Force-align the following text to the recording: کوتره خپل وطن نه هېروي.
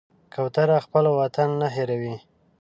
کوتره 0.33 0.77
خپل 0.85 1.05
وطن 1.19 1.49
نه 1.61 1.67
هېروي. 1.75 2.15